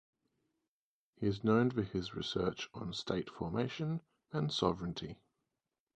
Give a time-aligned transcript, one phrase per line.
[1.17, 5.19] He is known for his research on state formation and sovereignty.